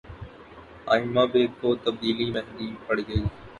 ئمہ 0.91 1.23
بیگ 1.31 1.51
کو 1.61 1.69
تبدیلی 1.83 2.25
مہنگی 2.33 2.67
پڑ 2.85 2.97
گئی 3.07 3.23